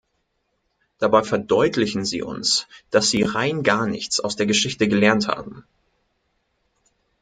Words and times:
Dabei 0.97 1.21
verdeutlichen 1.23 2.05
sie 2.05 2.23
uns, 2.23 2.65
dass 2.89 3.11
sie 3.11 3.21
rein 3.21 3.61
gar 3.61 3.85
nichts 3.85 4.19
aus 4.19 4.35
der 4.35 4.47
Geschichte 4.47 4.87
gelernt 4.87 5.27
haben. 5.27 5.63